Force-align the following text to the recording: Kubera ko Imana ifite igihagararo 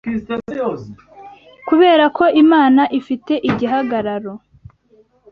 Kubera 1.67 2.05
ko 2.17 2.23
Imana 2.43 2.81
ifite 2.99 3.33
igihagararo 3.49 4.33